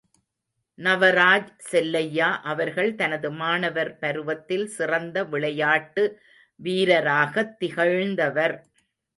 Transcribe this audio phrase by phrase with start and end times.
[0.77, 6.05] நவராஜ் செல்லையா அவர்கள் தனது மாணவர் பருவத்தில் சிறந்த விளையாட்டு
[6.63, 8.57] வீரராகத் திகழ்ந்தவர்.